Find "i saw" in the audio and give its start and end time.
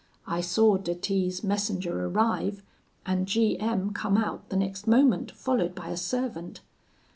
0.25-0.77